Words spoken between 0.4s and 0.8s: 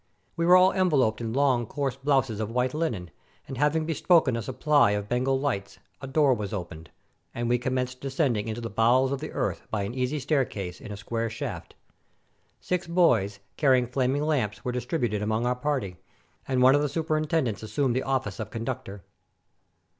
were all